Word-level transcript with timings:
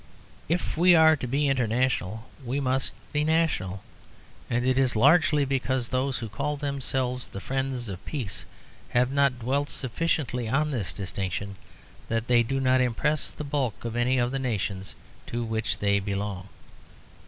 If 0.49 0.77
we 0.77 0.95
are 0.95 1.15
to 1.15 1.27
be 1.27 1.47
international 1.47 2.27
we 2.43 2.59
must 2.59 2.93
be 3.13 3.23
national. 3.23 3.83
And 4.49 4.65
it 4.65 4.75
is 4.79 4.95
largely 4.95 5.45
because 5.45 5.89
those 5.89 6.17
who 6.17 6.27
call 6.27 6.57
themselves 6.57 7.27
the 7.27 7.39
friends 7.39 7.87
of 7.87 8.03
peace 8.03 8.45
have 8.97 9.11
not 9.11 9.37
dwelt 9.37 9.69
sufficiently 9.69 10.49
on 10.49 10.71
this 10.71 10.91
distinction 10.91 11.55
that 12.09 12.25
they 12.25 12.41
do 12.41 12.59
not 12.59 12.81
impress 12.81 13.29
the 13.29 13.43
bulk 13.43 13.85
of 13.85 13.95
any 13.95 14.17
of 14.17 14.31
the 14.31 14.39
nations 14.39 14.95
to 15.27 15.43
which 15.43 15.77
they 15.77 15.99
belong. 15.99 16.49